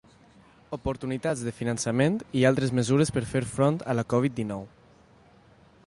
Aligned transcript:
Oportunitats 0.77 1.43
de 1.49 1.53
finançament 1.57 2.17
i 2.39 2.41
altres 2.51 2.73
mesures 2.81 3.13
per 3.19 3.25
fer 3.35 3.43
front 3.53 3.79
a 3.93 3.97
la 3.99 4.07
Covid 4.15 4.39
dinou. 4.41 4.67